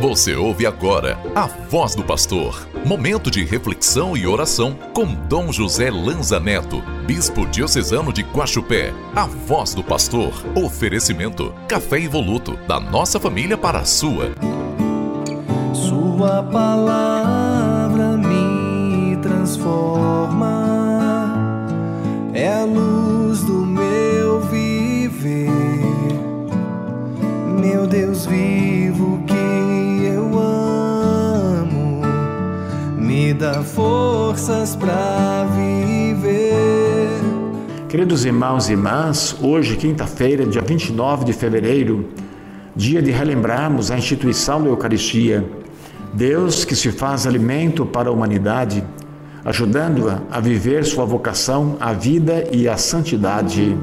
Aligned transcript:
Você 0.00 0.34
ouve 0.34 0.66
agora 0.66 1.18
a 1.34 1.46
voz 1.46 1.94
do 1.94 2.02
pastor. 2.02 2.68
Momento 2.84 3.30
de 3.30 3.44
reflexão 3.44 4.16
e 4.16 4.26
oração 4.26 4.76
com 4.92 5.06
Dom 5.06 5.52
José 5.52 5.90
Lanza 5.90 6.40
Neto, 6.40 6.82
bispo 7.06 7.46
diocesano 7.46 8.12
de 8.12 8.22
Guaxupé. 8.22 8.92
A 9.14 9.26
voz 9.26 9.74
do 9.74 9.82
pastor. 9.82 10.32
Oferecimento: 10.54 11.54
café 11.68 12.00
evoluto 12.00 12.56
da 12.66 12.80
nossa 12.80 13.20
família 13.20 13.56
para 13.56 13.78
a 13.78 13.84
sua. 13.84 14.32
Sua 15.72 16.42
palavra 16.42 18.16
me 18.16 19.16
transforma. 19.22 20.62
É 22.34 22.52
a 22.52 22.64
luz 22.64 23.01
forças 33.64 34.76
para 34.76 35.46
viver. 35.54 37.08
Queridos 37.88 38.24
irmãos 38.24 38.68
e 38.68 38.72
irmãs, 38.72 39.36
hoje, 39.42 39.76
quinta-feira, 39.76 40.46
dia 40.46 40.62
29 40.62 41.24
de 41.24 41.32
fevereiro, 41.32 42.08
dia 42.74 43.02
de 43.02 43.10
relembrarmos 43.10 43.90
a 43.90 43.98
instituição 43.98 44.62
da 44.62 44.68
Eucaristia, 44.68 45.44
Deus 46.14 46.64
que 46.64 46.74
se 46.74 46.90
faz 46.90 47.26
alimento 47.26 47.84
para 47.84 48.08
a 48.08 48.12
humanidade, 48.12 48.82
ajudando-a 49.44 50.20
a 50.30 50.40
viver 50.40 50.84
sua 50.84 51.04
vocação 51.04 51.76
à 51.80 51.92
vida 51.92 52.48
e 52.52 52.68
à 52.68 52.76
santidade. 52.76 53.76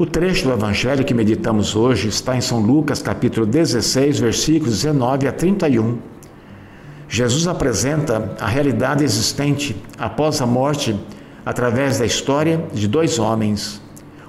O 0.00 0.06
trecho 0.06 0.44
do 0.44 0.54
evangelho 0.54 1.04
que 1.04 1.12
meditamos 1.12 1.76
hoje 1.76 2.08
está 2.08 2.34
em 2.34 2.40
São 2.40 2.58
Lucas, 2.58 3.02
capítulo 3.02 3.44
16, 3.44 4.18
versículos 4.18 4.80
19 4.80 5.28
a 5.28 5.32
31. 5.32 5.98
Jesus 7.06 7.46
apresenta 7.46 8.34
a 8.40 8.46
realidade 8.46 9.04
existente 9.04 9.76
após 9.98 10.40
a 10.40 10.46
morte 10.46 10.98
através 11.44 11.98
da 11.98 12.06
história 12.06 12.64
de 12.72 12.88
dois 12.88 13.18
homens, 13.18 13.78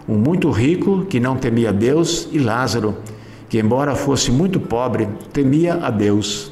um 0.10 0.16
muito 0.16 0.52
rico 0.52 1.06
que 1.06 1.22
não 1.22 1.38
temia 1.38 1.72
Deus 1.72 2.28
e 2.34 2.38
Lázaro, 2.38 2.98
que 3.48 3.58
embora 3.58 3.96
fosse 3.96 4.30
muito 4.30 4.60
pobre, 4.60 5.08
temia 5.32 5.76
a 5.76 5.90
Deus. 5.90 6.52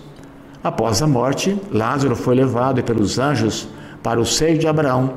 Após 0.64 1.02
a 1.02 1.08
morte, 1.08 1.60
Lázaro 1.74 2.16
foi 2.16 2.36
levado 2.36 2.82
pelos 2.84 3.20
anjos 3.20 3.68
para 4.02 4.18
o 4.18 4.26
seio 4.26 4.58
de 4.58 4.66
Abraão, 4.66 5.16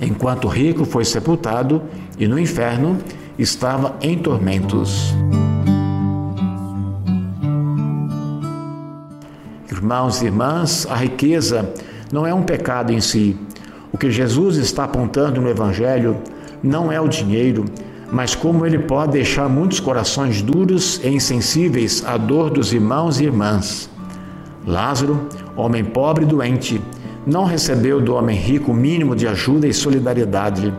enquanto 0.00 0.48
rico 0.48 0.84
foi 0.84 1.04
sepultado 1.04 1.82
e 2.18 2.26
no 2.26 2.38
inferno 2.38 2.98
estava 3.38 3.96
em 4.00 4.18
tormentos. 4.18 5.14
Irmãos 9.70 10.22
e 10.22 10.26
irmãs, 10.26 10.86
a 10.90 10.96
riqueza 10.96 11.72
não 12.12 12.26
é 12.26 12.32
um 12.32 12.42
pecado 12.42 12.92
em 12.92 13.00
si. 13.00 13.36
O 13.92 13.98
que 13.98 14.10
Jesus 14.10 14.56
está 14.56 14.84
apontando 14.84 15.40
no 15.40 15.48
Evangelho 15.48 16.16
não 16.62 16.90
é 16.90 17.00
o 17.00 17.08
dinheiro, 17.08 17.64
mas 18.10 18.34
como 18.34 18.64
ele 18.64 18.78
pode 18.78 19.12
deixar 19.12 19.48
muitos 19.48 19.80
corações 19.80 20.42
duros 20.42 21.00
e 21.04 21.08
insensíveis 21.08 22.04
à 22.04 22.16
dor 22.16 22.50
dos 22.50 22.72
irmãos 22.72 23.20
e 23.20 23.24
irmãs. 23.24 23.90
Lázaro, 24.66 25.28
homem 25.56 25.84
pobre 25.84 26.24
e 26.24 26.26
doente, 26.26 26.80
não 27.26 27.44
recebeu 27.44 28.00
do 28.00 28.14
homem 28.14 28.38
rico 28.38 28.70
o 28.70 28.74
mínimo 28.74 29.16
de 29.16 29.26
ajuda 29.26 29.66
e 29.66 29.74
solidariedade. 29.74 30.72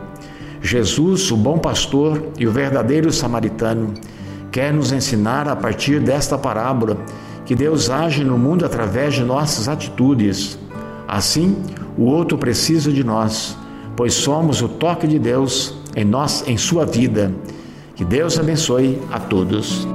Jesus, 0.61 1.29
o 1.29 1.35
bom 1.35 1.57
pastor 1.57 2.23
e 2.39 2.47
o 2.47 2.51
verdadeiro 2.51 3.11
samaritano, 3.11 3.93
quer 4.51 4.73
nos 4.73 4.91
ensinar 4.91 5.47
a 5.47 5.55
partir 5.55 5.99
desta 5.99 6.37
parábola 6.37 6.97
que 7.45 7.53
Deus 7.53 7.89
age 7.89 8.23
no 8.23 8.37
mundo 8.37 8.65
através 8.65 9.13
de 9.13 9.23
nossas 9.23 9.67
atitudes. 9.67 10.57
Assim, 11.07 11.55
o 11.97 12.03
outro 12.03 12.37
precisa 12.37 12.91
de 12.91 13.03
nós, 13.03 13.57
pois 13.95 14.13
somos 14.13 14.61
o 14.61 14.67
toque 14.67 15.07
de 15.07 15.19
Deus 15.19 15.77
em 15.95 16.05
nós, 16.05 16.43
em 16.47 16.57
sua 16.57 16.85
vida. 16.85 17.31
Que 17.95 18.05
Deus 18.05 18.39
abençoe 18.39 19.01
a 19.11 19.19
todos. 19.19 19.87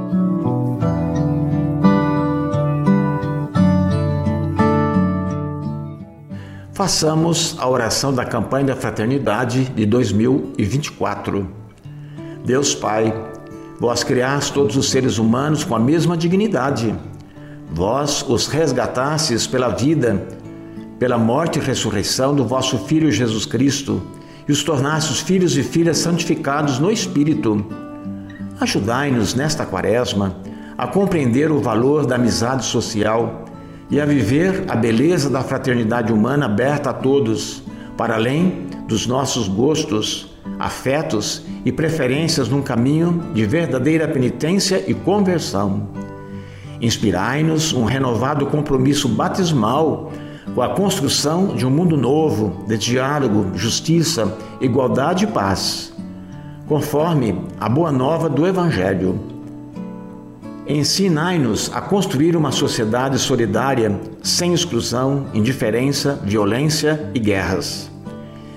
Façamos 6.82 7.54
a 7.60 7.68
oração 7.68 8.12
da 8.12 8.24
campanha 8.24 8.66
da 8.66 8.74
fraternidade 8.74 9.66
de 9.66 9.86
2024. 9.86 11.48
Deus 12.44 12.74
Pai, 12.74 13.14
vós 13.78 14.02
criaste 14.02 14.52
todos 14.52 14.76
os 14.76 14.90
seres 14.90 15.16
humanos 15.16 15.62
com 15.62 15.76
a 15.76 15.78
mesma 15.78 16.16
dignidade. 16.16 16.92
Vós 17.72 18.24
os 18.28 18.48
resgatastes 18.48 19.46
pela 19.46 19.68
vida, 19.68 20.26
pela 20.98 21.16
morte 21.16 21.60
e 21.60 21.62
ressurreição 21.62 22.34
do 22.34 22.44
vosso 22.44 22.76
Filho 22.78 23.12
Jesus 23.12 23.46
Cristo 23.46 24.02
e 24.48 24.50
os 24.50 24.64
tornastes 24.64 25.20
filhos 25.20 25.56
e 25.56 25.62
filhas 25.62 25.98
santificados 25.98 26.80
no 26.80 26.90
Espírito. 26.90 27.64
Ajudai-nos 28.60 29.34
nesta 29.34 29.64
quaresma 29.64 30.34
a 30.76 30.88
compreender 30.88 31.52
o 31.52 31.60
valor 31.60 32.04
da 32.04 32.16
amizade 32.16 32.64
social 32.64 33.41
e 33.92 34.00
a 34.00 34.06
viver 34.06 34.64
a 34.68 34.74
beleza 34.74 35.28
da 35.28 35.42
fraternidade 35.42 36.10
humana 36.10 36.46
aberta 36.46 36.88
a 36.88 36.94
todos, 36.94 37.62
para 37.94 38.14
além 38.14 38.66
dos 38.88 39.06
nossos 39.06 39.46
gostos, 39.48 40.34
afetos 40.58 41.44
e 41.62 41.70
preferências 41.70 42.48
num 42.48 42.62
caminho 42.62 43.22
de 43.34 43.44
verdadeira 43.44 44.08
penitência 44.08 44.82
e 44.88 44.94
conversão. 44.94 45.90
Inspirai-nos 46.80 47.74
um 47.74 47.84
renovado 47.84 48.46
compromisso 48.46 49.06
batismal 49.10 50.10
com 50.54 50.62
a 50.62 50.70
construção 50.70 51.54
de 51.54 51.66
um 51.66 51.70
mundo 51.70 51.94
novo, 51.94 52.64
de 52.66 52.78
diálogo, 52.78 53.50
justiça, 53.54 54.38
igualdade 54.58 55.24
e 55.24 55.28
paz, 55.28 55.92
conforme 56.66 57.44
a 57.60 57.68
boa 57.68 57.92
nova 57.92 58.26
do 58.30 58.46
Evangelho. 58.46 59.31
Ensinai-nos 60.66 61.70
a 61.74 61.80
construir 61.80 62.36
uma 62.36 62.52
sociedade 62.52 63.18
solidária, 63.18 64.00
sem 64.22 64.54
exclusão, 64.54 65.26
indiferença, 65.34 66.20
violência 66.22 67.10
e 67.14 67.18
guerras. 67.18 67.90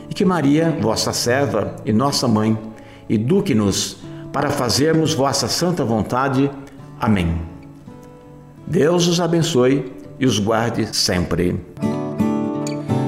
E 0.10 0.14
que 0.14 0.24
Maria, 0.24 0.78
vossa 0.82 1.12
serva 1.12 1.76
e 1.84 1.92
nossa 1.92 2.28
mãe, 2.28 2.58
eduque-nos 3.10 3.98
para 4.32 4.50
fazermos 4.50 5.14
vossa 5.14 5.48
santa 5.48 5.84
vontade. 5.84 6.52
Amém. 7.00 7.42
Deus 8.68 9.08
os 9.08 9.20
abençoe 9.20 9.92
e 10.20 10.26
os 10.26 10.40
guarde 10.40 10.96
sempre. 10.96 11.60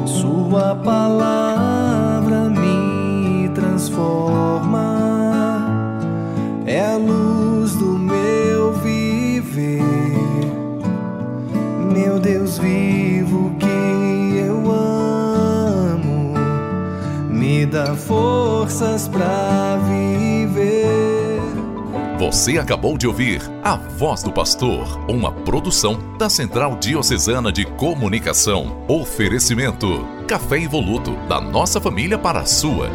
Sua 0.06 0.76
palavra 0.76 2.50
me 2.50 3.50
transforma, 3.50 4.97
Meu 11.98 12.20
Deus 12.20 12.60
vivo 12.60 13.56
que 13.60 14.38
eu 14.38 14.72
amo, 14.72 16.36
me 17.28 17.66
dá 17.66 17.96
forças 17.96 19.08
para 19.08 19.78
viver. 19.78 21.42
Você 22.20 22.60
acabou 22.60 23.00
de 23.00 23.08
ouvir 23.08 23.42
A 23.64 23.76
Voz 23.76 24.22
do 24.22 24.32
Pastor, 24.32 24.86
uma 25.10 25.32
produção 25.32 25.98
da 26.20 26.30
Central 26.30 26.76
Diocesana 26.76 27.52
de 27.52 27.66
Comunicação. 27.66 28.86
Oferecimento: 28.88 30.06
Café 30.28 30.62
Evoluto, 30.62 31.16
da 31.28 31.42
nossa 31.42 31.82
família 31.82 32.20
para 32.20 32.42
a 32.42 32.46
sua. 32.46 32.92